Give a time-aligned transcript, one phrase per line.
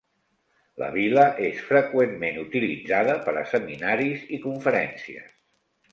[0.83, 5.33] La Vil·la és freqüentment utilitzada per a seminaris i conferències.